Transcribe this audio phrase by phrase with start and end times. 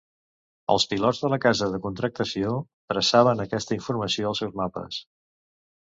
[0.75, 2.55] Els pilots de la Casa de Contractació
[2.95, 5.03] traçaven aquesta informació als seus mapes.